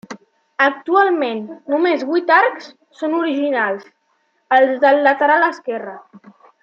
Actualment 0.67 1.43
només 1.73 2.05
vuit 2.13 2.33
arcs 2.37 2.71
són 3.01 3.13
originals, 3.19 3.85
els 4.61 4.75
del 4.87 5.01
lateral 5.11 5.47
esquerre. 5.51 5.97